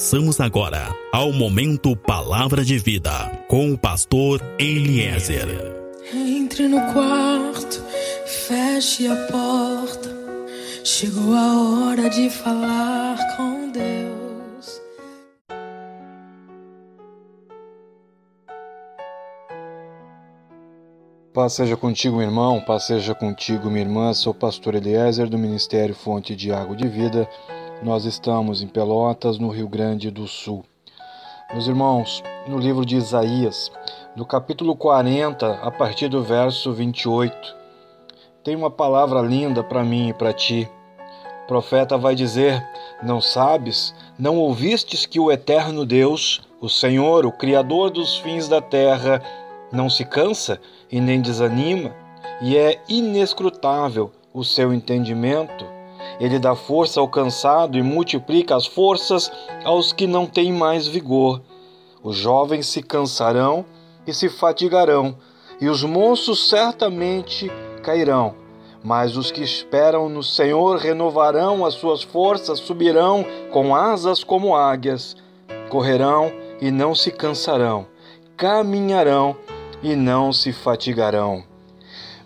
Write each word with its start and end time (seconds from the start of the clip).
Passamos 0.00 0.40
agora 0.40 0.96
ao 1.12 1.30
momento 1.30 1.94
Palavra 1.94 2.64
de 2.64 2.78
Vida 2.78 3.10
com 3.46 3.70
o 3.70 3.76
pastor 3.76 4.40
Eliezer. 4.58 5.46
Entre 6.10 6.66
no 6.66 6.80
quarto, 6.94 7.84
feche 8.24 9.06
a 9.06 9.14
porta. 9.26 10.08
Chegou 10.82 11.34
a 11.34 11.88
hora 11.90 12.08
de 12.08 12.30
falar 12.30 13.18
com 13.36 13.70
Deus. 13.70 14.80
Paz 21.34 21.52
seja 21.52 21.76
contigo, 21.76 22.16
meu 22.16 22.26
irmão, 22.26 22.58
paz 22.62 22.84
seja 22.84 23.14
contigo, 23.14 23.68
minha 23.68 23.82
irmã. 23.82 24.14
Sou 24.14 24.32
o 24.32 24.34
pastor 24.34 24.76
Eliezer 24.76 25.28
do 25.28 25.36
Ministério 25.36 25.94
Fonte 25.94 26.34
de 26.34 26.50
Água 26.50 26.74
de 26.74 26.88
Vida. 26.88 27.28
Nós 27.82 28.04
estamos 28.04 28.60
em 28.60 28.66
Pelotas, 28.66 29.38
no 29.38 29.48
Rio 29.48 29.66
Grande 29.66 30.10
do 30.10 30.26
Sul. 30.26 30.62
Meus 31.50 31.66
irmãos, 31.66 32.22
no 32.46 32.58
livro 32.58 32.84
de 32.84 32.94
Isaías, 32.94 33.72
no 34.14 34.26
capítulo 34.26 34.76
40, 34.76 35.54
a 35.62 35.70
partir 35.70 36.08
do 36.08 36.22
verso 36.22 36.74
28, 36.74 37.56
tem 38.44 38.54
uma 38.54 38.70
palavra 38.70 39.22
linda 39.22 39.64
para 39.64 39.82
mim 39.82 40.10
e 40.10 40.12
para 40.12 40.30
ti. 40.30 40.68
O 41.44 41.46
profeta 41.46 41.96
vai 41.96 42.14
dizer: 42.14 42.62
Não 43.02 43.18
sabes, 43.18 43.94
não 44.18 44.36
ouvistes 44.36 45.06
que 45.06 45.18
o 45.18 45.32
eterno 45.32 45.86
Deus, 45.86 46.42
o 46.60 46.68
Senhor, 46.68 47.24
o 47.24 47.32
Criador 47.32 47.88
dos 47.88 48.18
fins 48.18 48.46
da 48.46 48.60
terra, 48.60 49.22
não 49.72 49.88
se 49.88 50.04
cansa 50.04 50.60
e 50.92 51.00
nem 51.00 51.22
desanima, 51.22 51.96
e 52.42 52.58
é 52.58 52.78
inescrutável 52.86 54.12
o 54.34 54.44
seu 54.44 54.70
entendimento. 54.70 55.79
Ele 56.20 56.38
dá 56.38 56.54
força 56.54 57.00
ao 57.00 57.08
cansado 57.08 57.78
e 57.78 57.82
multiplica 57.82 58.54
as 58.54 58.66
forças 58.66 59.32
aos 59.64 59.90
que 59.90 60.06
não 60.06 60.26
têm 60.26 60.52
mais 60.52 60.86
vigor. 60.86 61.40
Os 62.02 62.16
jovens 62.16 62.66
se 62.66 62.82
cansarão 62.82 63.64
e 64.06 64.12
se 64.12 64.28
fatigarão, 64.28 65.16
e 65.58 65.68
os 65.68 65.82
moços 65.82 66.48
certamente 66.48 67.50
cairão. 67.82 68.34
Mas 68.82 69.16
os 69.16 69.30
que 69.30 69.42
esperam 69.42 70.08
no 70.08 70.22
Senhor 70.22 70.78
renovarão 70.78 71.64
as 71.64 71.74
suas 71.74 72.02
forças, 72.02 72.58
subirão 72.58 73.24
com 73.50 73.74
asas 73.74 74.22
como 74.22 74.54
águias, 74.54 75.16
correrão 75.68 76.32
e 76.60 76.70
não 76.70 76.94
se 76.94 77.10
cansarão, 77.10 77.86
caminharão 78.36 79.36
e 79.82 79.94
não 79.96 80.32
se 80.32 80.52
fatigarão. 80.52 81.44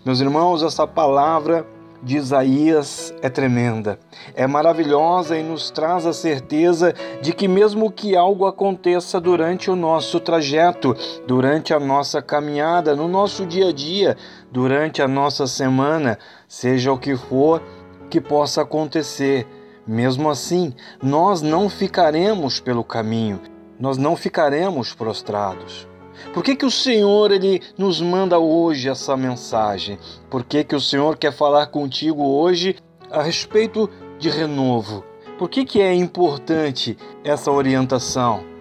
Meus 0.03 0.19
irmãos, 0.19 0.63
essa 0.63 0.85
palavra 0.85 1.65
de 2.03 2.17
Isaías 2.17 3.13
é 3.21 3.29
tremenda, 3.29 3.99
é 4.35 4.45
maravilhosa 4.45 5.37
e 5.37 5.43
nos 5.43 5.71
traz 5.71 6.05
a 6.05 6.13
certeza 6.13 6.93
de 7.21 7.33
que, 7.33 7.47
mesmo 7.47 7.91
que 7.91 8.15
algo 8.15 8.45
aconteça 8.45 9.19
durante 9.19 9.71
o 9.71 9.75
nosso 9.75 10.19
trajeto, 10.19 10.95
durante 11.25 11.73
a 11.73 11.79
nossa 11.79 12.21
caminhada, 12.21 12.95
no 12.95 13.07
nosso 13.07 13.45
dia 13.45 13.69
a 13.69 13.73
dia, 13.73 14.15
durante 14.51 15.01
a 15.01 15.07
nossa 15.07 15.47
semana, 15.47 16.19
seja 16.47 16.91
o 16.91 16.97
que 16.97 17.15
for 17.15 17.61
que 18.09 18.21
possa 18.21 18.61
acontecer, 18.61 19.47
mesmo 19.87 20.29
assim, 20.29 20.73
nós 21.01 21.41
não 21.41 21.69
ficaremos 21.69 22.59
pelo 22.59 22.83
caminho, 22.83 23.39
nós 23.79 23.97
não 23.97 24.15
ficaremos 24.15 24.93
prostrados. 24.93 25.87
Por 26.33 26.43
que, 26.43 26.55
que 26.55 26.65
o 26.65 26.71
Senhor 26.71 27.31
ele 27.31 27.61
nos 27.77 28.01
manda 28.01 28.39
hoje 28.39 28.89
essa 28.89 29.15
mensagem? 29.15 29.97
Por 30.29 30.43
que, 30.43 30.63
que 30.63 30.75
o 30.75 30.81
Senhor 30.81 31.17
quer 31.17 31.31
falar 31.31 31.67
contigo 31.67 32.23
hoje 32.23 32.75
a 33.11 33.21
respeito 33.21 33.89
de 34.19 34.29
renovo? 34.29 35.03
Por 35.37 35.49
que, 35.49 35.65
que 35.65 35.81
é 35.81 35.93
importante 35.93 36.97
essa 37.23 37.51
orientação? 37.51 38.54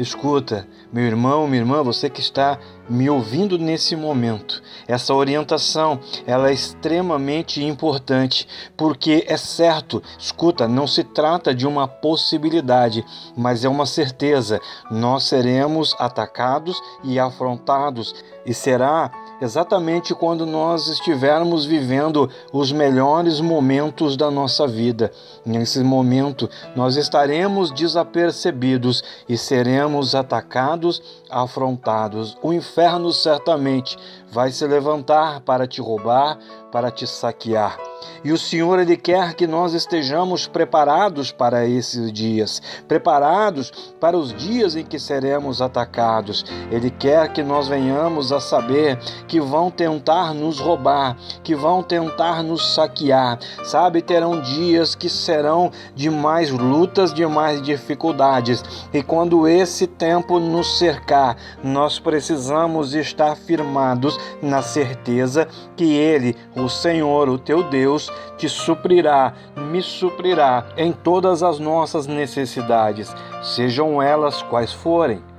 Escuta, 0.00 0.66
meu 0.90 1.04
irmão, 1.04 1.46
minha 1.46 1.60
irmã, 1.60 1.82
você 1.82 2.08
que 2.08 2.22
está 2.22 2.58
me 2.88 3.10
ouvindo 3.10 3.58
nesse 3.58 3.94
momento, 3.94 4.62
essa 4.88 5.12
orientação, 5.12 6.00
ela 6.26 6.48
é 6.48 6.54
extremamente 6.54 7.62
importante, 7.62 8.48
porque 8.78 9.26
é 9.28 9.36
certo, 9.36 10.02
escuta, 10.18 10.66
não 10.66 10.86
se 10.86 11.04
trata 11.04 11.54
de 11.54 11.66
uma 11.66 11.86
possibilidade, 11.86 13.04
mas 13.36 13.62
é 13.62 13.68
uma 13.68 13.84
certeza. 13.84 14.58
Nós 14.90 15.24
seremos 15.24 15.94
atacados 15.98 16.80
e 17.04 17.20
afrontados 17.20 18.14
e 18.46 18.54
será 18.54 19.10
exatamente 19.40 20.14
quando 20.14 20.44
nós 20.44 20.88
estivermos 20.88 21.64
vivendo 21.64 22.28
os 22.52 22.70
melhores 22.72 23.40
momentos 23.40 24.16
da 24.16 24.30
nossa 24.30 24.66
vida. 24.66 25.10
Nesse 25.44 25.82
momento, 25.82 26.48
nós 26.76 26.96
estaremos 26.96 27.70
desapercebidos 27.70 29.02
e 29.28 29.36
seremos 29.36 30.14
atacados, 30.14 31.02
afrontados. 31.30 32.36
O 32.42 32.52
inferno 32.52 33.12
certamente 33.12 33.96
vai 34.30 34.50
se 34.50 34.66
levantar 34.66 35.40
para 35.40 35.66
te 35.66 35.80
roubar, 35.80 36.38
para 36.70 36.90
te 36.90 37.06
saquear. 37.06 37.78
E 38.22 38.32
o 38.32 38.38
Senhor 38.38 38.78
ele 38.78 38.96
quer 38.96 39.34
que 39.34 39.46
nós 39.46 39.72
estejamos 39.72 40.46
preparados 40.46 41.32
para 41.32 41.66
esses 41.66 42.12
dias, 42.12 42.60
preparados 42.86 43.70
para 43.98 44.16
os 44.16 44.32
dias 44.34 44.76
em 44.76 44.84
que 44.84 44.98
seremos 44.98 45.60
atacados. 45.60 46.44
Ele 46.70 46.90
quer 46.90 47.32
que 47.32 47.42
nós 47.42 47.66
venhamos 47.68 48.30
a 48.32 48.40
saber 48.40 48.98
que 49.26 49.40
vão 49.40 49.70
tentar 49.70 50.34
nos 50.34 50.58
roubar, 50.58 51.16
que 51.42 51.54
vão 51.54 51.82
tentar 51.82 52.42
nos 52.42 52.74
saquear. 52.74 53.38
Sabe, 53.64 54.02
terão 54.02 54.40
dias 54.40 54.94
que 54.94 55.08
serão 55.08 55.70
de 55.94 56.10
mais 56.10 56.50
lutas, 56.50 57.12
de 57.12 57.26
mais 57.26 57.60
dificuldades. 57.62 58.62
E 58.92 59.02
quando 59.02 59.48
esse 59.48 59.86
tempo 59.86 60.38
nos 60.38 60.78
cercar, 60.78 61.36
nós 61.62 61.98
precisamos 61.98 62.94
estar 62.94 63.34
firmados 63.34 64.19
na 64.42 64.62
certeza 64.62 65.48
que 65.76 65.94
ele, 65.94 66.36
o 66.56 66.68
Senhor, 66.68 67.28
o 67.28 67.38
teu 67.38 67.62
Deus, 67.62 68.10
te 68.36 68.48
suprirá, 68.48 69.34
me 69.56 69.82
suprirá 69.82 70.66
em 70.76 70.92
todas 70.92 71.42
as 71.42 71.58
nossas 71.58 72.06
necessidades, 72.06 73.14
sejam 73.42 74.02
elas 74.02 74.42
quais 74.42 74.72
forem. 74.72 75.29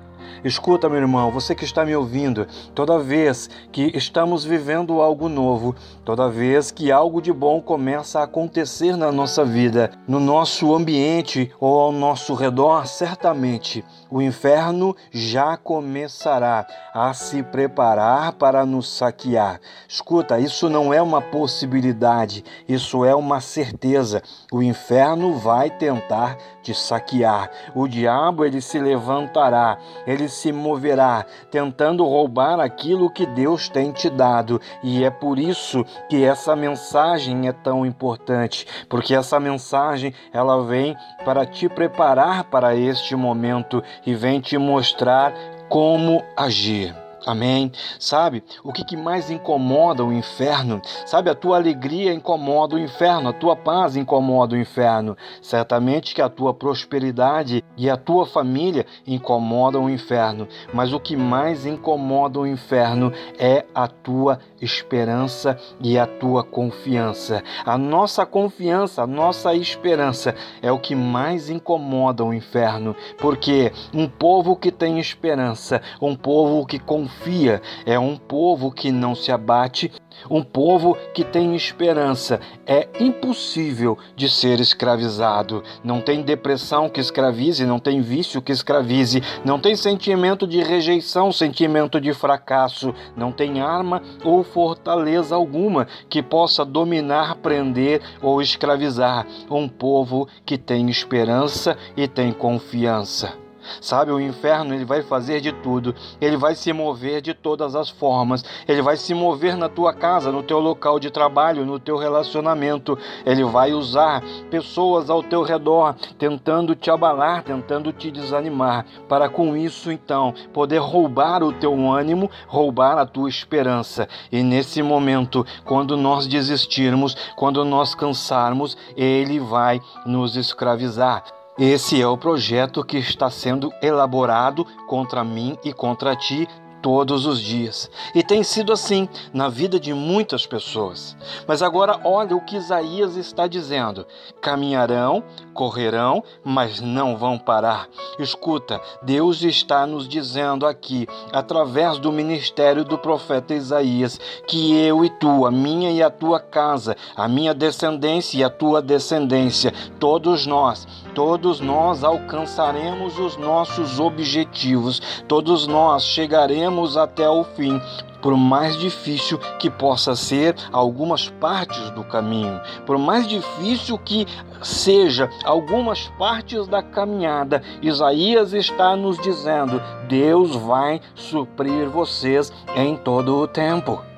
Escuta, 0.43 0.89
meu 0.89 0.97
irmão, 0.97 1.29
você 1.29 1.53
que 1.53 1.63
está 1.63 1.85
me 1.85 1.95
ouvindo, 1.95 2.47
toda 2.73 2.97
vez 2.97 3.47
que 3.71 3.95
estamos 3.95 4.43
vivendo 4.43 4.99
algo 4.99 5.29
novo, 5.29 5.75
toda 6.03 6.29
vez 6.29 6.71
que 6.71 6.91
algo 6.91 7.21
de 7.21 7.31
bom 7.31 7.61
começa 7.61 8.19
a 8.19 8.23
acontecer 8.23 8.97
na 8.97 9.11
nossa 9.11 9.45
vida, 9.45 9.91
no 10.07 10.19
nosso 10.19 10.73
ambiente 10.73 11.51
ou 11.59 11.79
ao 11.79 11.91
nosso 11.91 12.33
redor, 12.33 12.87
certamente 12.87 13.85
o 14.09 14.21
inferno 14.21 14.95
já 15.11 15.55
começará 15.55 16.65
a 16.93 17.13
se 17.13 17.41
preparar 17.43 18.33
para 18.33 18.65
nos 18.65 18.89
saquear. 18.89 19.61
Escuta, 19.87 20.39
isso 20.39 20.69
não 20.69 20.93
é 20.93 21.01
uma 21.01 21.21
possibilidade, 21.21 22.43
isso 22.67 23.05
é 23.05 23.15
uma 23.15 23.39
certeza. 23.39 24.21
O 24.51 24.61
inferno 24.61 25.35
vai 25.35 25.69
tentar 25.69 26.37
te 26.61 26.73
saquear. 26.73 27.49
O 27.73 27.87
diabo 27.87 28.43
ele 28.43 28.59
se 28.59 28.79
levantará, 28.79 29.77
ele 30.05 30.27
se 30.31 30.51
moverá, 30.51 31.25
tentando 31.51 32.03
roubar 32.03 32.59
aquilo 32.59 33.11
que 33.11 33.25
Deus 33.25 33.69
tem 33.69 33.91
te 33.91 34.09
dado. 34.09 34.59
E 34.81 35.03
é 35.03 35.09
por 35.09 35.37
isso 35.37 35.85
que 36.09 36.23
essa 36.23 36.55
mensagem 36.55 37.47
é 37.47 37.51
tão 37.51 37.85
importante, 37.85 38.65
porque 38.89 39.13
essa 39.13 39.39
mensagem 39.39 40.13
ela 40.33 40.63
vem 40.63 40.95
para 41.23 41.45
te 41.45 41.69
preparar 41.69 42.45
para 42.45 42.75
este 42.75 43.15
momento 43.15 43.83
e 44.05 44.15
vem 44.15 44.39
te 44.39 44.57
mostrar 44.57 45.33
como 45.69 46.23
agir. 46.35 47.00
Amém? 47.25 47.71
Sabe 47.99 48.43
o 48.63 48.73
que, 48.73 48.83
que 48.83 48.97
mais 48.97 49.29
incomoda 49.29 50.03
o 50.03 50.11
inferno? 50.11 50.81
Sabe, 51.05 51.29
a 51.29 51.35
tua 51.35 51.57
alegria 51.57 52.13
incomoda 52.13 52.75
o 52.75 52.79
inferno, 52.79 53.29
a 53.29 53.33
tua 53.33 53.55
paz 53.55 53.95
incomoda 53.95 54.55
o 54.55 54.57
inferno. 54.57 55.15
Certamente 55.41 56.15
que 56.15 56.21
a 56.21 56.29
tua 56.29 56.53
prosperidade 56.53 57.63
e 57.77 57.89
a 57.89 57.97
tua 57.97 58.25
família 58.25 58.85
incomodam 59.05 59.85
o 59.85 59.89
inferno, 59.89 60.47
mas 60.73 60.93
o 60.93 60.99
que 60.99 61.15
mais 61.15 61.65
incomoda 61.65 62.39
o 62.39 62.47
inferno 62.47 63.11
é 63.37 63.65
a 63.73 63.87
tua 63.87 64.39
esperança 64.61 65.57
e 65.79 65.97
a 65.97 66.05
tua 66.05 66.43
confiança. 66.43 67.43
A 67.65 67.77
nossa 67.77 68.25
confiança, 68.25 69.03
a 69.03 69.07
nossa 69.07 69.53
esperança 69.55 70.35
é 70.61 70.71
o 70.71 70.79
que 70.79 70.95
mais 70.95 71.49
incomoda 71.49 72.23
o 72.23 72.33
inferno, 72.33 72.95
porque 73.17 73.71
um 73.93 74.07
povo 74.07 74.55
que 74.55 74.71
tem 74.71 74.99
esperança, 74.99 75.81
um 76.01 76.15
povo 76.15 76.65
que 76.65 76.79
confia, 76.79 77.10
confia, 77.11 77.61
é 77.85 77.99
um 77.99 78.15
povo 78.15 78.71
que 78.71 78.91
não 78.91 79.13
se 79.13 79.31
abate, 79.31 79.91
um 80.29 80.43
povo 80.43 80.97
que 81.13 81.23
tem 81.23 81.55
esperança. 81.55 82.39
É 82.65 82.87
impossível 82.99 83.97
de 84.15 84.29
ser 84.29 84.59
escravizado. 84.59 85.63
Não 85.83 85.99
tem 85.99 86.21
depressão 86.21 86.89
que 86.89 86.99
escravize, 86.99 87.65
não 87.65 87.79
tem 87.79 88.01
vício 88.01 88.41
que 88.41 88.51
escravize, 88.51 89.21
não 89.43 89.59
tem 89.59 89.75
sentimento 89.75 90.47
de 90.47 90.63
rejeição, 90.63 91.31
sentimento 91.31 91.99
de 91.99 92.13
fracasso, 92.13 92.93
não 93.15 93.31
tem 93.31 93.61
arma 93.61 94.01
ou 94.23 94.43
fortaleza 94.43 95.35
alguma 95.35 95.87
que 96.09 96.23
possa 96.23 96.63
dominar, 96.63 97.35
prender 97.35 98.01
ou 98.21 98.41
escravizar 98.41 99.25
um 99.49 99.67
povo 99.67 100.27
que 100.45 100.57
tem 100.57 100.89
esperança 100.89 101.77
e 101.97 102.07
tem 102.07 102.31
confiança. 102.31 103.40
Sabe, 103.79 104.11
o 104.11 104.19
inferno 104.19 104.73
ele 104.73 104.85
vai 104.85 105.01
fazer 105.01 105.41
de 105.41 105.51
tudo, 105.51 105.95
ele 106.19 106.37
vai 106.37 106.55
se 106.55 106.71
mover 106.73 107.21
de 107.21 107.33
todas 107.33 107.75
as 107.75 107.89
formas, 107.89 108.43
ele 108.67 108.81
vai 108.81 108.97
se 108.97 109.13
mover 109.13 109.55
na 109.55 109.69
tua 109.69 109.93
casa, 109.93 110.31
no 110.31 110.43
teu 110.43 110.59
local 110.59 110.99
de 110.99 111.09
trabalho, 111.09 111.65
no 111.65 111.79
teu 111.79 111.97
relacionamento, 111.97 112.97
ele 113.25 113.43
vai 113.43 113.73
usar 113.73 114.23
pessoas 114.49 115.09
ao 115.09 115.23
teu 115.23 115.43
redor 115.43 115.95
tentando 116.17 116.75
te 116.75 116.89
abalar, 116.89 117.43
tentando 117.43 117.91
te 117.91 118.11
desanimar, 118.11 118.85
para 119.07 119.29
com 119.29 119.55
isso 119.55 119.91
então 119.91 120.33
poder 120.53 120.79
roubar 120.79 121.43
o 121.43 121.53
teu 121.53 121.73
ânimo, 121.89 122.29
roubar 122.47 122.97
a 122.97 123.05
tua 123.05 123.29
esperança. 123.29 124.07
E 124.31 124.43
nesse 124.43 124.81
momento, 124.81 125.45
quando 125.65 125.97
nós 125.97 126.27
desistirmos, 126.27 127.15
quando 127.35 127.63
nós 127.65 127.95
cansarmos, 127.95 128.77
ele 128.95 129.39
vai 129.39 129.81
nos 130.05 130.35
escravizar. 130.35 131.40
Esse 131.59 132.01
é 132.01 132.07
o 132.07 132.17
projeto 132.17 132.83
que 132.83 132.97
está 132.97 133.29
sendo 133.29 133.71
elaborado 133.81 134.65
contra 134.87 135.23
mim 135.23 135.57
e 135.63 135.73
contra 135.73 136.15
ti 136.15 136.47
todos 136.81 137.25
os 137.25 137.39
dias. 137.39 137.89
E 138.15 138.23
tem 138.23 138.43
sido 138.43 138.73
assim 138.73 139.07
na 139.33 139.47
vida 139.47 139.79
de 139.79 139.93
muitas 139.93 140.45
pessoas. 140.45 141.15
Mas 141.47 141.61
agora 141.61 141.99
olha 142.03 142.35
o 142.35 142.43
que 142.43 142.57
Isaías 142.57 143.15
está 143.15 143.47
dizendo: 143.47 144.05
caminharão, 144.41 145.23
correrão, 145.53 146.23
mas 146.43 146.81
não 146.81 147.15
vão 147.15 147.37
parar. 147.37 147.87
Escuta, 148.19 148.81
Deus 149.01 149.41
está 149.43 149.85
nos 149.85 150.07
dizendo 150.07 150.65
aqui, 150.65 151.07
através 151.31 151.97
do 151.99 152.11
ministério 152.11 152.83
do 152.83 152.97
profeta 152.97 153.53
Isaías, 153.53 154.19
que 154.47 154.75
eu 154.75 155.05
e 155.05 155.09
tu, 155.09 155.45
a 155.45 155.51
minha 155.51 155.91
e 155.91 156.01
a 156.01 156.09
tua 156.09 156.39
casa, 156.39 156.95
a 157.15 157.27
minha 157.27 157.53
descendência 157.53 158.37
e 158.37 158.43
a 158.43 158.49
tua 158.49 158.81
descendência, 158.81 159.73
todos 159.99 160.45
nós, 160.45 160.87
todos 161.13 161.59
nós 161.59 162.03
alcançaremos 162.03 163.19
os 163.19 163.37
nossos 163.37 163.99
objetivos, 163.99 165.01
todos 165.27 165.67
nós 165.67 166.03
chegaremos 166.03 166.70
iremos 166.71 166.95
até 166.95 167.29
o 167.29 167.43
fim, 167.43 167.81
por 168.21 168.37
mais 168.37 168.77
difícil 168.77 169.37
que 169.59 169.69
possa 169.69 170.15
ser 170.15 170.55
algumas 170.71 171.27
partes 171.29 171.89
do 171.91 172.03
caminho, 172.03 172.61
por 172.85 172.97
mais 172.97 173.27
difícil 173.27 173.97
que 173.97 174.25
seja 174.61 175.29
algumas 175.43 176.07
partes 176.17 176.67
da 176.67 176.81
caminhada, 176.81 177.61
Isaías 177.81 178.53
está 178.53 178.95
nos 178.95 179.17
dizendo: 179.17 179.81
Deus 180.07 180.55
vai 180.55 181.01
suprir 181.13 181.89
vocês 181.89 182.53
em 182.75 182.95
todo 182.95 183.37
o 183.37 183.47
tempo. 183.47 184.10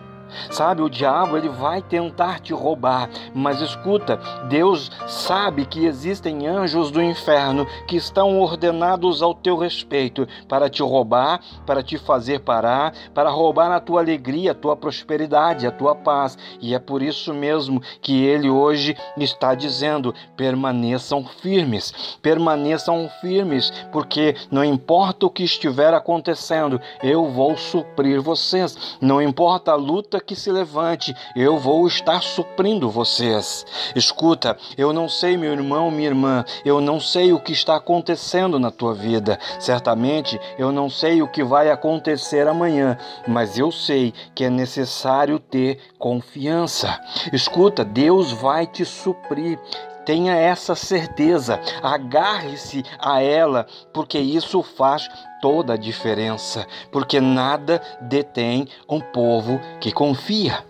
Sabe, 0.49 0.81
o 0.81 0.89
diabo 0.89 1.37
ele 1.37 1.49
vai 1.49 1.81
tentar 1.81 2.39
te 2.39 2.53
roubar, 2.53 3.09
mas 3.33 3.61
escuta, 3.61 4.17
Deus 4.47 4.91
sabe 5.07 5.65
que 5.65 5.85
existem 5.85 6.47
anjos 6.47 6.91
do 6.91 7.01
inferno 7.01 7.65
que 7.87 7.95
estão 7.95 8.39
ordenados 8.39 9.21
ao 9.21 9.33
teu 9.33 9.57
respeito 9.57 10.27
para 10.47 10.69
te 10.69 10.81
roubar, 10.81 11.39
para 11.65 11.83
te 11.83 11.97
fazer 11.97 12.39
parar, 12.39 12.93
para 13.13 13.29
roubar 13.29 13.71
a 13.71 13.79
tua 13.79 14.01
alegria, 14.01 14.51
a 14.51 14.55
tua 14.55 14.75
prosperidade, 14.75 15.67
a 15.67 15.71
tua 15.71 15.95
paz. 15.95 16.37
E 16.59 16.73
é 16.73 16.79
por 16.79 17.01
isso 17.01 17.33
mesmo 17.33 17.81
que 18.01 18.23
ele 18.25 18.49
hoje 18.49 18.95
está 19.17 19.55
dizendo: 19.55 20.13
permaneçam 20.35 21.25
firmes, 21.25 22.17
permaneçam 22.21 23.09
firmes, 23.21 23.71
porque 23.91 24.35
não 24.51 24.63
importa 24.63 25.25
o 25.25 25.29
que 25.29 25.43
estiver 25.43 25.93
acontecendo, 25.93 26.79
eu 27.01 27.29
vou 27.29 27.57
suprir 27.57 28.21
vocês. 28.21 28.97
Não 29.01 29.21
importa 29.21 29.71
a 29.71 29.75
luta 29.75 30.19
que 30.25 30.35
se 30.35 30.51
levante, 30.51 31.15
eu 31.35 31.57
vou 31.57 31.87
estar 31.87 32.21
suprindo 32.21 32.89
vocês. 32.89 33.65
Escuta, 33.95 34.57
eu 34.77 34.93
não 34.93 35.07
sei, 35.07 35.37
meu 35.37 35.51
irmão, 35.51 35.91
minha 35.91 36.09
irmã, 36.09 36.45
eu 36.65 36.79
não 36.81 36.99
sei 36.99 37.33
o 37.33 37.39
que 37.39 37.51
está 37.51 37.75
acontecendo 37.75 38.59
na 38.59 38.71
tua 38.71 38.93
vida. 38.93 39.39
Certamente 39.59 40.39
eu 40.57 40.71
não 40.71 40.89
sei 40.89 41.21
o 41.21 41.27
que 41.27 41.43
vai 41.43 41.69
acontecer 41.69 42.47
amanhã, 42.47 42.97
mas 43.27 43.57
eu 43.57 43.71
sei 43.71 44.13
que 44.33 44.43
é 44.43 44.49
necessário 44.49 45.39
ter 45.39 45.79
confiança. 45.99 46.99
Escuta, 47.31 47.83
Deus 47.83 48.31
vai 48.31 48.65
te 48.65 48.85
suprir. 48.85 49.59
Tenha 50.05 50.35
essa 50.35 50.75
certeza, 50.75 51.59
agarre-se 51.81 52.83
a 52.99 53.21
ela, 53.21 53.65
porque 53.93 54.19
isso 54.19 54.61
faz 54.61 55.09
toda 55.41 55.73
a 55.73 55.77
diferença, 55.77 56.67
porque 56.91 57.19
nada 57.21 57.81
detém 58.01 58.67
um 58.89 58.99
povo 58.99 59.59
que 59.79 59.91
confia. 59.91 60.63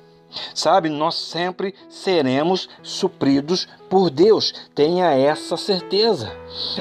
Sabe, 0.53 0.89
nós 0.89 1.15
sempre 1.15 1.75
seremos 1.89 2.67
supridos 2.81 3.67
por 3.89 4.09
Deus. 4.09 4.53
Tenha 4.73 5.11
essa 5.11 5.55
certeza. 5.55 6.31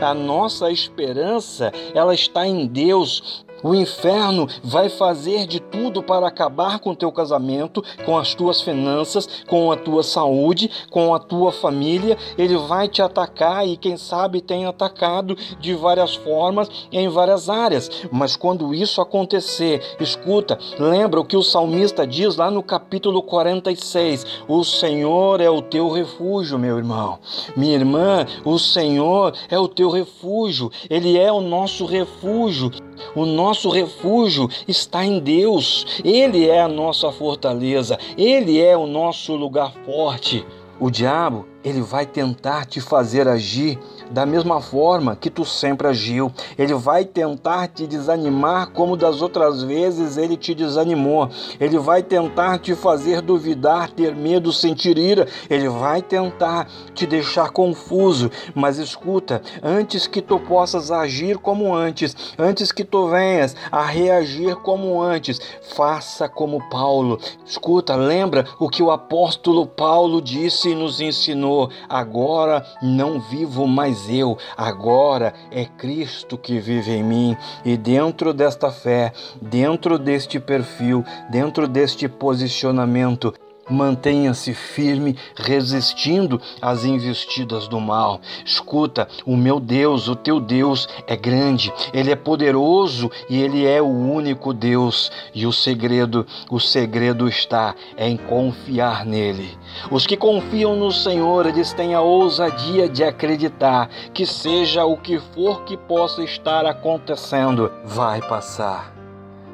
A 0.01 0.15
nossa 0.15 0.71
esperança, 0.71 1.73
ela 1.95 2.15
está 2.15 2.47
em 2.47 2.67
Deus. 2.67 3.45
O 3.63 3.75
inferno 3.75 4.49
vai 4.65 4.89
fazer 4.89 5.47
de 5.47 5.61
tudo 5.73 6.03
para 6.03 6.29
acabar 6.29 6.79
com 6.79 6.91
o 6.91 6.97
teu 6.97 7.11
casamento, 7.11 7.83
com 8.05 8.17
as 8.19 8.35
tuas 8.35 8.61
finanças, 8.61 9.27
com 9.49 9.73
a 9.73 9.77
tua 9.77 10.03
saúde, 10.03 10.71
com 10.91 11.15
a 11.15 11.19
tua 11.19 11.51
família. 11.51 12.17
Ele 12.37 12.57
vai 12.59 12.87
te 12.87 13.01
atacar 13.01 13.67
e, 13.67 13.77
quem 13.77 13.97
sabe, 13.97 14.43
tem 14.43 14.67
atacado 14.67 15.37
de 15.59 15.75
várias 15.75 16.15
formas 16.15 16.69
em 16.93 17.09
várias 17.09 17.49
áreas. 17.49 17.91
Mas 18.13 18.37
quando 18.37 18.75
isso 18.75 19.01
acontecer, 19.01 19.83
escuta, 19.99 20.59
lembra 20.79 21.19
o 21.19 21.25
que 21.25 21.37
o 21.37 21.43
salmista 21.43 22.07
diz 22.07 22.37
lá 22.37 22.51
no 22.51 22.63
capítulo 22.63 23.23
46: 23.23 24.27
O 24.47 24.63
Senhor 24.63 25.41
é 25.41 25.49
o 25.49 25.63
teu 25.63 25.91
refúgio, 25.91 26.59
meu 26.59 26.77
irmão. 26.77 27.19
Minha 27.57 27.75
irmã, 27.75 28.27
o 28.45 28.59
Senhor 28.59 29.33
é 29.49 29.59
o 29.59 29.69
teu 29.69 29.89
refúgio, 29.89 30.71
Ele 30.91 31.19
é 31.19 31.33
o 31.33 31.41
nosso 31.41 31.87
refúgio. 31.87 32.71
O 33.15 33.25
nosso 33.25 33.69
refúgio 33.69 34.49
está 34.69 35.05
em 35.05 35.19
Deus. 35.19 35.62
Ele 36.05 36.49
é 36.49 36.61
a 36.61 36.69
nossa 36.69 37.11
fortaleza. 37.13 37.99
Ele 38.17 38.61
é 38.61 38.77
o 38.77 38.87
nosso 38.87 39.35
lugar 39.35 39.73
forte. 39.85 40.45
O 40.81 40.91
diabo 40.91 41.52
ele 41.65 41.81
vai 41.81 42.05
tentar 42.05 42.67
te 42.67 42.81
fazer 42.81 43.29
agir 43.29 43.79
da 44.11 44.27
mesma 44.27 44.61
forma 44.61 45.17
que 45.17 45.31
tu 45.31 45.45
sempre 45.45 45.89
agiu. 45.89 46.31
Ele 46.59 46.75
vai 46.75 47.05
tentar 47.05 47.69
te 47.69 47.87
desanimar 47.87 48.71
como 48.73 48.97
das 48.97 49.23
outras 49.23 49.63
vezes 49.63 50.17
ele 50.17 50.37
te 50.37 50.55
desanimou. 50.55 51.29
Ele 51.61 51.79
vai 51.79 52.03
tentar 52.03 52.59
te 52.59 52.75
fazer 52.75 53.23
duvidar, 53.23 53.91
ter 53.91 54.15
medo, 54.15 54.53
sentir 54.53 54.99
ira. 54.99 55.27
Ele 55.49 55.69
vai 55.69 56.03
tentar 56.03 56.69
te 56.95 57.07
deixar 57.07 57.51
confuso. 57.51 58.31
Mas 58.55 58.79
escuta, 58.79 59.41
antes 59.63 60.07
que 60.07 60.21
tu 60.21 60.39
possas 60.41 60.91
agir 60.91 61.39
como 61.39 61.75
antes, 61.75 62.15
antes 62.39 62.73
que 62.73 62.85
tu 62.85 63.09
venhas 63.09 63.57
a 63.71 63.83
reagir 63.83 64.57
como 64.57 65.01
antes, 65.01 65.41
faça 65.75 66.29
como 66.29 66.69
Paulo. 66.69 67.19
Escuta, 67.47 67.95
lembra 67.95 68.45
o 68.59 68.69
que 68.69 68.83
o 68.83 68.91
apóstolo 68.91 69.67
Paulo 69.67 70.21
disse 70.21 70.71
e 70.71 70.75
nos 70.75 71.01
ensinou 71.01 71.52
Senhor, 71.53 71.71
agora 71.89 72.65
não 72.81 73.21
vivo 73.21 73.67
mais 73.67 74.09
eu, 74.09 74.39
agora 74.57 75.35
é 75.51 75.65
Cristo 75.65 76.39
que 76.39 76.59
vive 76.59 76.93
em 76.93 77.03
mim. 77.03 77.37
E 77.65 77.77
dentro 77.77 78.33
desta 78.33 78.71
fé, 78.71 79.13
dentro 79.41 79.99
deste 79.99 80.41
perfil, 80.41 81.05
dentro 81.31 81.69
deste 81.69 82.09
posicionamento, 82.09 83.35
Mantenha-se 83.71 84.53
firme, 84.55 85.17
resistindo 85.37 86.41
às 86.61 86.85
investidas 86.85 87.69
do 87.69 87.81
mal. 87.81 88.21
Escuta, 88.45 89.09
o 89.25 89.37
meu 89.37 89.61
Deus, 89.61 90.09
o 90.09 90.17
teu 90.17 90.41
Deus 90.41 90.89
é 91.07 91.17
grande, 91.17 91.73
ele 91.93 92.11
é 92.11 92.17
poderoso 92.17 93.11
e 93.31 93.41
ele 93.41 93.65
é 93.65 93.81
o 93.81 93.87
único 93.87 94.53
Deus. 94.53 95.13
E 95.33 95.47
o 95.47 95.53
segredo, 95.53 96.27
o 96.51 96.59
segredo 96.59 97.29
está 97.29 97.75
em 97.97 98.17
confiar 98.17 99.07
nele. 99.07 99.57
Os 99.91 100.07
que 100.07 100.17
confiam 100.17 100.75
no 100.75 100.91
Senhor, 100.91 101.47
eles 101.47 101.73
têm 101.73 101.95
a 101.95 102.01
ousadia 102.01 102.89
de 102.89 103.05
acreditar 103.05 103.89
que 104.13 104.27
seja 104.27 104.85
o 104.85 104.97
que 104.97 105.19
for 105.19 105.63
que 105.65 105.77
possa 105.77 106.23
estar 106.25 106.67
acontecendo, 106.67 107.73
vai 107.85 108.21
passar. 108.21 108.93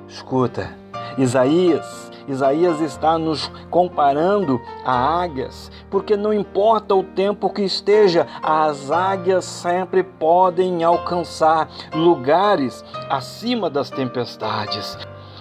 Escuta, 0.08 0.74
Isaías 1.18 1.97
Isaías 2.28 2.80
está 2.80 3.18
nos 3.18 3.48
comparando 3.70 4.60
a 4.84 5.20
águias, 5.22 5.70
porque 5.90 6.16
não 6.16 6.32
importa 6.32 6.94
o 6.94 7.02
tempo 7.02 7.50
que 7.50 7.62
esteja, 7.62 8.26
as 8.42 8.90
águias 8.90 9.44
sempre 9.44 10.02
podem 10.02 10.84
alcançar 10.84 11.68
lugares 11.94 12.84
acima 13.08 13.70
das 13.70 13.90
tempestades. 13.90 14.96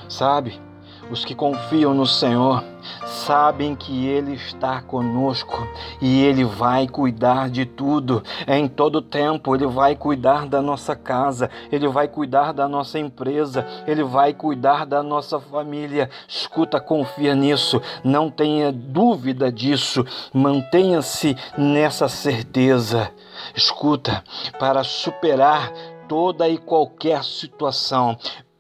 Sabe? 0.08 0.67
Os 1.10 1.24
que 1.24 1.34
confiam 1.34 1.94
no 1.94 2.06
Senhor 2.06 2.64
sabem 3.06 3.76
que 3.76 4.06
Ele 4.08 4.34
está 4.34 4.82
conosco 4.82 5.66
e 6.02 6.22
Ele 6.24 6.44
vai 6.44 6.86
cuidar 6.88 7.50
de 7.50 7.66
tudo. 7.66 8.22
Em 8.46 8.68
todo 8.68 9.02
tempo, 9.02 9.56
Ele 9.56 9.66
vai 9.66 9.96
cuidar 9.96 10.46
da 10.46 10.62
nossa 10.62 10.96
casa, 10.96 11.50
Ele 11.72 11.88
vai 11.88 12.10
cuidar 12.10 12.52
da 12.52 12.68
nossa 12.68 13.00
empresa, 13.00 13.66
Ele 13.88 14.04
vai 14.04 14.34
cuidar 14.34 14.86
da 14.86 15.02
nossa 15.02 15.40
família. 15.40 16.10
Escuta, 16.28 16.80
confia 16.80 17.34
nisso, 17.34 17.82
não 18.04 18.30
tenha 18.30 18.72
dúvida 18.72 19.50
disso, 19.50 20.06
mantenha-se 20.34 21.38
nessa 21.58 22.10
certeza. 22.10 23.12
Escuta, 23.56 24.24
para 24.60 24.84
superar 24.84 25.72
toda 26.08 26.50
e 26.50 26.58
qualquer 26.58 27.24
situação, 27.24 28.18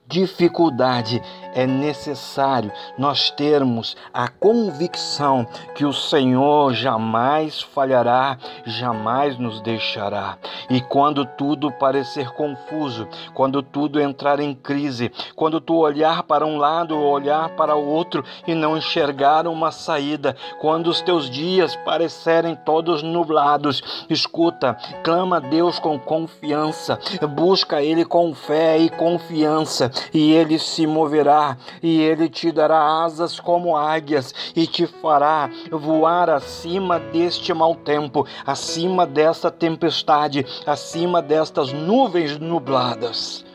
dificuldade, 0.07 1.21
é 1.53 1.65
necessário 1.65 2.71
nós 2.97 3.29
termos 3.31 3.95
a 4.13 4.27
convicção 4.27 5.45
que 5.75 5.85
o 5.85 5.93
Senhor 5.93 6.73
jamais 6.73 7.61
falhará, 7.61 8.37
jamais 8.65 9.37
nos 9.37 9.61
deixará. 9.61 10.37
E 10.69 10.81
quando 10.81 11.25
tudo 11.25 11.71
parecer 11.71 12.31
confuso, 12.31 13.07
quando 13.33 13.61
tudo 13.61 13.99
entrar 13.99 14.39
em 14.39 14.53
crise, 14.53 15.11
quando 15.35 15.61
tu 15.61 15.75
olhar 15.75 16.23
para 16.23 16.45
um 16.45 16.57
lado 16.57 16.97
ou 16.97 17.11
olhar 17.11 17.49
para 17.49 17.75
o 17.75 17.87
outro 17.87 18.23
e 18.45 18.53
não 18.53 18.77
enxergar 18.77 19.47
uma 19.47 19.71
saída, 19.71 20.35
quando 20.59 20.87
os 20.87 21.01
teus 21.01 21.29
dias 21.29 21.75
parecerem 21.75 22.55
todos 22.55 23.03
nublados, 23.03 24.05
escuta, 24.09 24.77
clama 25.03 25.37
a 25.37 25.39
Deus 25.39 25.79
com 25.79 25.99
confiança, 25.99 26.99
busca 27.29 27.81
Ele 27.81 28.05
com 28.05 28.33
fé 28.33 28.77
e 28.77 28.89
confiança, 28.89 29.91
e 30.13 30.31
Ele 30.31 30.59
se 30.59 30.85
moverá 30.87 31.36
e 31.81 32.01
ele 32.01 32.29
te 32.29 32.51
dará 32.51 33.03
asas 33.03 33.39
como 33.39 33.75
águias 33.75 34.33
e 34.55 34.65
te 34.65 34.85
fará 34.85 35.49
voar 35.71 36.29
acima 36.29 36.99
deste 36.99 37.53
mau 37.53 37.75
tempo, 37.75 38.25
acima 38.45 39.05
desta 39.05 39.51
tempestade, 39.51 40.45
acima 40.65 41.21
destas 41.21 41.71
nuvens 41.71 42.37
nubladas. 42.37 43.45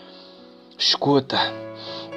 Escuta, 0.78 1.38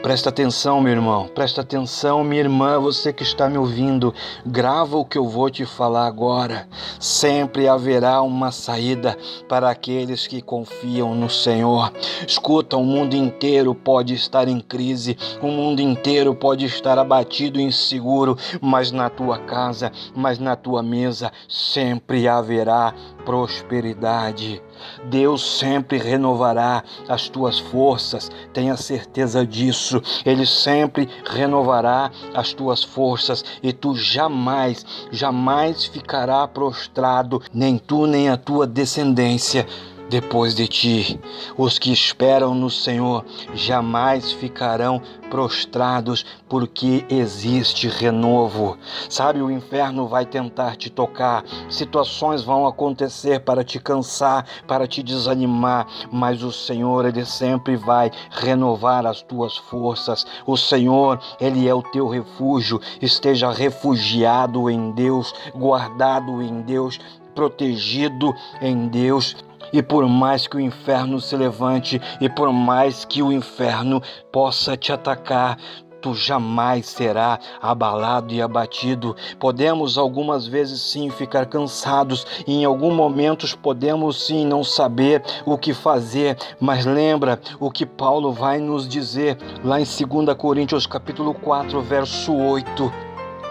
Presta 0.05 0.29
atenção, 0.29 0.81
meu 0.81 0.91
irmão, 0.91 1.27
presta 1.27 1.62
atenção, 1.62 2.24
minha 2.24 2.41
irmã, 2.41 2.79
você 2.79 3.12
que 3.12 3.24
está 3.24 3.50
me 3.50 3.57
ouvindo, 3.57 4.13
grava 4.45 4.97
o 4.97 5.03
que 5.03 5.17
eu 5.17 5.27
vou 5.27 5.50
te 5.50 5.65
falar 5.65 6.05
agora. 6.05 6.67
Sempre 7.00 7.67
haverá 7.67 8.21
uma 8.21 8.51
saída 8.51 9.17
para 9.50 9.67
aqueles 9.67 10.27
que 10.27 10.43
confiam 10.43 11.15
no 11.15 11.27
Senhor. 11.27 11.91
Escuta, 12.27 12.77
o 12.77 12.83
mundo 12.83 13.15
inteiro 13.15 13.74
pode 13.74 14.13
estar 14.13 14.47
em 14.47 14.59
crise, 14.59 15.17
o 15.41 15.47
mundo 15.47 15.81
inteiro 15.81 16.35
pode 16.35 16.65
estar 16.65 17.00
abatido 17.00 17.59
e 17.59 17.63
inseguro, 17.63 18.38
mas 18.62 18.91
na 18.91 19.09
tua 19.09 19.39
casa, 19.39 19.91
mas 20.15 20.38
na 20.38 20.55
tua 20.55 20.83
mesa 20.83 21.31
sempre 21.50 22.27
haverá 22.27 22.93
prosperidade. 23.25 24.62
Deus 25.05 25.58
sempre 25.60 25.98
renovará 25.98 26.84
as 27.10 27.27
tuas 27.27 27.60
forças, 27.60 28.29
tenha 28.53 28.77
certeza 28.77 29.46
disso. 29.46 30.01
Ele 30.25 30.46
sempre 30.46 31.10
renovará 31.25 32.12
as 32.34 32.53
tuas 32.53 32.84
forças 32.84 33.44
e 33.63 33.74
tu 33.74 33.96
jamais, 33.96 34.86
jamais 35.12 35.86
ficará 35.86 36.48
prostrado, 36.48 37.41
nem 37.53 37.77
tu 37.77 38.05
nem 38.05 38.29
a 38.29 38.38
tua 38.38 38.67
descendência 38.67 39.65
depois 40.09 40.53
de 40.55 40.67
ti. 40.67 41.19
Os 41.57 41.79
que 41.79 41.91
esperam 41.91 42.53
no 42.53 42.69
Senhor 42.69 43.25
jamais 43.53 44.31
ficarão 44.31 45.01
prostrados, 45.29 46.25
porque 46.47 47.05
existe 47.09 47.88
renovo. 47.88 48.77
Sabe, 49.09 49.41
o 49.41 49.51
inferno 49.51 50.07
vai 50.07 50.25
tentar 50.25 50.75
te 50.75 50.89
tocar, 50.89 51.43
situações 51.69 52.43
vão 52.43 52.65
acontecer 52.67 53.39
para 53.41 53.63
te 53.63 53.79
cansar, 53.79 54.45
para 54.67 54.88
te 54.88 55.01
desanimar, 55.01 55.88
mas 56.12 56.43
o 56.43 56.51
Senhor, 56.51 57.05
Ele 57.05 57.25
sempre 57.25 57.75
vai 57.75 58.12
renovar 58.29 59.05
as 59.05 59.21
tuas 59.21 59.57
forças. 59.57 60.25
O 60.45 60.55
Senhor, 60.55 61.19
Ele 61.39 61.67
é 61.67 61.74
o 61.74 61.83
teu 61.83 62.07
refúgio. 62.07 62.79
Esteja 63.01 63.51
refugiado 63.51 64.69
em 64.69 64.91
Deus, 64.91 65.33
guardado 65.53 66.41
em 66.41 66.62
Deus, 66.62 67.00
protegido 67.33 68.33
em 68.62 68.88
Deus. 68.88 69.35
E 69.75 69.84
por 69.84 70.08
mais 70.08 70.48
que 70.48 70.55
o 70.55 70.60
inferno 70.62 71.20
se 71.20 71.36
levante, 71.36 72.01
e 72.22 72.29
por 72.29 72.53
mais 72.53 73.03
que 73.03 73.22
o 73.22 73.29
inferno 73.29 74.01
possa 74.32 74.77
te 74.77 74.94
atacar, 74.94 75.58
tu 76.01 76.15
jamais 76.15 76.86
será 76.86 77.38
abalado 77.62 78.34
e 78.34 78.41
abatido. 78.41 79.13
Podemos 79.38 79.98
algumas 79.98 80.48
vezes 80.48 80.79
sim 80.79 81.10
ficar 81.10 81.48
cansados 81.48 82.25
e 82.48 82.53
em 82.53 82.63
alguns 82.63 82.94
momentos 82.94 83.53
podemos 83.53 84.25
sim 84.25 84.46
não 84.46 84.63
saber 84.63 85.22
o 85.46 85.58
que 85.58 85.74
fazer, 85.74 86.38
mas 86.58 86.86
lembra 86.86 87.38
o 87.60 87.70
que 87.70 87.86
Paulo 87.86 88.32
vai 88.32 88.60
nos 88.60 88.88
dizer 88.88 89.38
lá 89.62 89.82
em 89.82 89.84
2 89.84 90.38
Coríntios 90.38 90.88
capítulo 90.88 91.34
4, 91.34 91.82
verso 91.82 92.34
8. 92.34 92.94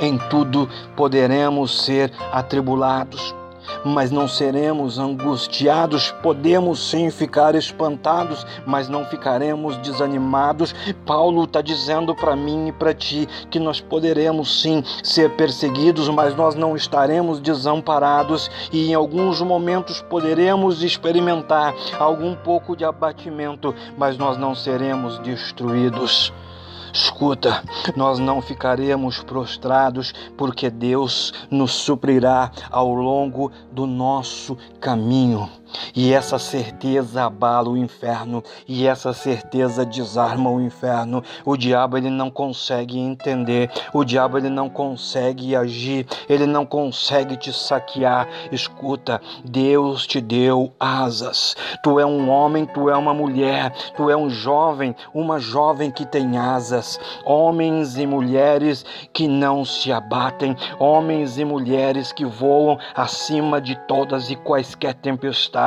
Em 0.01 0.17
tudo 0.31 0.71
poderemos 0.97 1.85
ser 1.85 2.11
atribulados 2.33 3.35
mas 3.85 4.11
não 4.11 4.27
seremos 4.27 4.99
angustiados. 4.99 6.11
Podemos 6.23 6.91
sim 6.91 7.11
ficar 7.11 7.55
espantados, 7.55 8.47
mas 8.67 8.89
não 8.89 9.05
ficaremos 9.05 9.77
desanimados. 9.79 10.75
Paulo 11.07 11.45
está 11.45 11.61
dizendo 11.61 12.15
para 12.15 12.37
mim 12.37 12.69
e 12.69 12.73
para 12.73 12.95
ti 12.95 13.29
que 13.51 13.59
nós 13.59 13.81
poderemos 13.81 14.63
sim 14.63 14.83
ser 15.03 15.31
perseguidos, 15.31 16.09
mas 16.09 16.35
nós 16.37 16.55
não 16.55 16.77
estaremos 16.77 17.41
desamparados 17.41 18.51
e 18.73 18.91
em 18.91 18.95
alguns 18.95 19.41
momentos 19.41 20.03
poderemos 20.03 20.83
experimentar 20.83 21.75
algum 21.99 22.35
pouco 22.35 22.77
de 22.77 22.85
abatimento, 22.85 23.75
mas 23.97 24.17
nós 24.17 24.39
não 24.39 24.55
seremos 24.55 25.19
destruídos. 25.19 26.33
Escuta, 26.95 27.61
nós 27.97 28.21
não 28.21 28.41
ficaremos 28.41 29.21
prostrados, 29.21 30.15
porque 30.37 30.71
Deus 30.71 31.35
nos 31.51 31.73
suprirá 31.73 32.53
ao 32.71 32.95
longo 32.95 33.51
do 33.73 33.85
nosso 33.85 34.57
caminho. 34.81 35.51
E 35.95 36.13
essa 36.13 36.39
certeza 36.39 37.25
abala 37.25 37.69
o 37.69 37.77
inferno, 37.77 38.43
e 38.67 38.87
essa 38.87 39.13
certeza 39.13 39.85
desarma 39.85 40.51
o 40.51 40.61
inferno. 40.61 41.23
O 41.45 41.57
diabo 41.57 41.97
ele 41.97 42.11
não 42.11 42.31
consegue 42.31 42.99
entender, 42.99 43.71
o 43.93 44.05
diabo 44.05 44.39
ele 44.39 44.49
não 44.49 44.69
consegue 44.69 45.55
agir, 45.57 46.07
ele 46.29 46.47
não 46.47 46.65
consegue 46.65 47.37
te 47.37 47.53
saquear. 47.53 48.29
Escuta, 48.53 49.21
Deus 49.45 50.07
te 50.07 50.21
deu 50.21 50.73
asas. 50.79 51.57
Tu 51.83 51.99
é 51.99 52.07
um 52.07 52.29
homem, 52.29 52.67
tu 52.67 52.89
é 52.89 52.97
uma 52.97 53.15
mulher, 53.15 53.73
tu 53.97 54.11
é 54.11 54.17
um 54.17 54.31
jovem, 54.31 54.95
uma 55.13 55.39
jovem 55.39 55.91
que 55.91 56.07
tem 56.07 56.37
asas. 56.37 56.99
Homens 57.25 57.97
e 57.97 58.07
mulheres 58.07 58.85
que 59.13 59.27
não 59.27 59.65
se 59.65 59.93
abatem, 59.93 60.57
homens 60.79 61.39
e 61.39 61.45
mulheres 61.45 62.13
que 62.13 62.25
voam 62.25 62.79
acima 62.95 63.61
de 63.61 63.77
todas 63.87 64.31
e 64.31 64.37
quaisquer 64.37 64.95
tempestades 64.95 65.64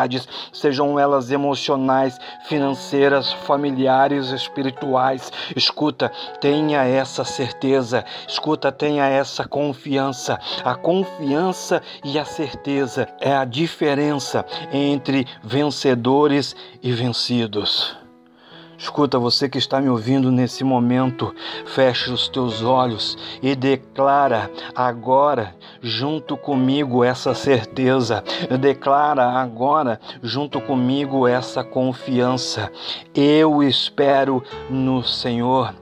sejam 0.51 0.99
elas 0.99 1.31
emocionais, 1.31 2.17
financeiras, 2.47 3.31
familiares, 3.31 4.29
espirituais. 4.29 5.31
Escuta, 5.55 6.11
tenha 6.39 6.83
essa 6.83 7.23
certeza, 7.23 8.05
escuta, 8.27 8.71
tenha 8.71 9.05
essa 9.05 9.47
confiança. 9.47 10.39
A 10.63 10.75
confiança 10.75 11.81
e 12.03 12.19
a 12.19 12.25
certeza 12.25 13.07
é 13.19 13.35
a 13.35 13.45
diferença 13.45 14.45
entre 14.71 15.25
vencedores 15.43 16.55
e 16.81 16.91
vencidos. 16.91 18.06
Escuta, 18.77 19.17
você 19.17 19.49
que 19.49 19.57
está 19.57 19.81
me 19.81 19.89
ouvindo 19.89 20.31
nesse 20.31 20.63
momento, 20.63 21.33
feche 21.65 22.11
os 22.11 22.29
teus 22.29 22.61
olhos 22.61 23.17
e 23.41 23.55
declara 23.55 24.51
agora, 24.75 25.55
junto 25.81 26.37
comigo, 26.37 27.03
essa 27.03 27.33
certeza. 27.33 28.23
Declara 28.59 29.23
agora, 29.23 29.99
junto 30.21 30.61
comigo, 30.61 31.27
essa 31.27 31.63
confiança. 31.63 32.71
Eu 33.15 33.63
espero 33.63 34.43
no 34.69 35.03
Senhor 35.03 35.73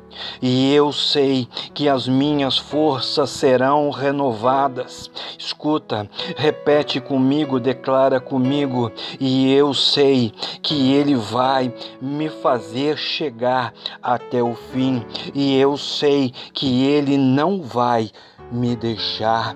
e 0.42 0.74
eu 0.74 0.92
sei 0.92 1.48
que 1.74 1.90
as 1.90 2.08
minhas 2.08 2.58
forças 2.58 3.30
serão 3.30 3.90
renovadas. 3.90 5.10
Escuta, 5.38 6.10
repete 6.36 7.00
comigo, 7.00 7.60
declara 7.60 8.20
comigo, 8.20 8.92
e 9.20 9.54
eu 9.54 9.74
sei 9.74 10.34
que 10.62 10.94
Ele 10.94 11.16
vai 11.16 11.74
me 12.02 12.30
fazer 12.30 12.98
chegar 12.98 13.74
até 14.02 14.42
o 14.42 14.56
fim, 14.56 15.06
e 15.34 15.58
eu 15.58 15.78
sei 15.78 16.34
que 16.54 16.86
Ele 16.86 17.18
não 17.18 17.62
vai 17.62 18.12
me 18.52 18.76
deixar 18.76 19.56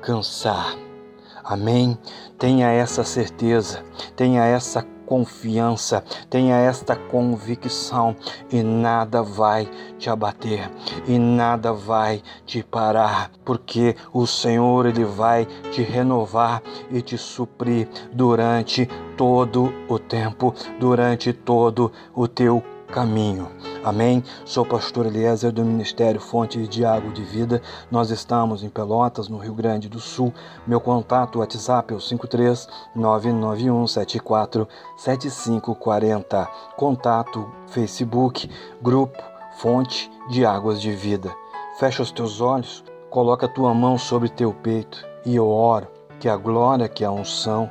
cansar. 0.00 0.76
Amém? 1.44 1.98
Tenha 2.38 2.70
essa 2.70 3.02
certeza, 3.02 3.84
tenha 4.14 4.44
essa 4.44 4.86
confiança, 5.08 6.04
tenha 6.28 6.56
esta 6.56 6.94
convicção 6.94 8.14
e 8.52 8.62
nada 8.62 9.22
vai 9.22 9.66
te 9.98 10.10
abater 10.10 10.70
e 11.06 11.18
nada 11.18 11.72
vai 11.72 12.22
te 12.44 12.62
parar, 12.62 13.30
porque 13.44 13.96
o 14.12 14.26
Senhor 14.26 14.84
ele 14.84 15.04
vai 15.04 15.46
te 15.72 15.82
renovar 15.82 16.62
e 16.90 17.00
te 17.00 17.16
suprir 17.16 17.88
durante 18.12 18.86
todo 19.16 19.72
o 19.88 19.98
tempo, 19.98 20.54
durante 20.78 21.32
todo 21.32 21.90
o 22.14 22.28
teu 22.28 22.62
caminho. 22.88 23.67
Amém? 23.84 24.24
Sou 24.44 24.66
pastor 24.66 25.06
Eliezer 25.06 25.52
do 25.52 25.64
Ministério 25.64 26.20
Fonte 26.20 26.66
de 26.66 26.84
Água 26.84 27.12
de 27.12 27.22
Vida. 27.22 27.62
Nós 27.90 28.10
estamos 28.10 28.64
em 28.64 28.68
Pelotas, 28.68 29.28
no 29.28 29.38
Rio 29.38 29.54
Grande 29.54 29.88
do 29.88 30.00
Sul. 30.00 30.34
Meu 30.66 30.80
contato 30.80 31.38
WhatsApp 31.38 31.94
é 31.94 31.96
o 31.96 32.00
53 32.00 32.68
991 32.94 33.86
74 33.86 34.68
7540. 34.96 36.48
Contato 36.76 37.48
Facebook, 37.68 38.50
grupo 38.82 39.22
Fonte 39.58 40.10
de 40.28 40.44
Águas 40.44 40.80
de 40.80 40.90
Vida. 40.90 41.32
Fecha 41.78 42.02
os 42.02 42.10
teus 42.10 42.40
olhos, 42.40 42.82
coloca 43.08 43.46
a 43.46 43.48
tua 43.48 43.72
mão 43.72 43.96
sobre 43.96 44.28
teu 44.28 44.52
peito 44.52 45.06
e 45.24 45.36
eu 45.36 45.48
oro 45.48 45.86
que 46.18 46.28
a 46.28 46.36
glória, 46.36 46.88
que 46.88 47.04
a 47.04 47.10
unção, 47.12 47.70